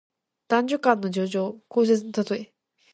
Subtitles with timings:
[0.47, 2.51] 男女間の情事、交接のたとえ。